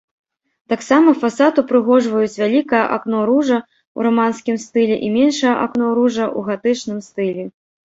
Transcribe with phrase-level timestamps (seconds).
[0.71, 7.51] Таксама фасад упрыгожваюць вялікае акно-ружа ў раманскім стылі і меншае акно-ружа ў гатычным стылі.